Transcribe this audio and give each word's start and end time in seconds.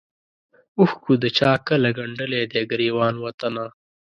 اوښکو 0.77 1.13
د 1.23 1.25
چا 1.37 1.51
کله 1.67 1.89
ګنډلی 1.97 2.41
دی 2.51 2.61
ګرېوان 2.71 3.15
وطنه 3.19 3.65